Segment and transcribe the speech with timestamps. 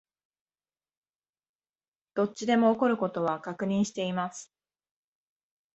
[2.15, 4.51] どっちでも起こる事は確認しています